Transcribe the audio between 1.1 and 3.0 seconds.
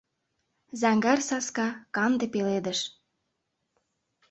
саска— канде пеледыш.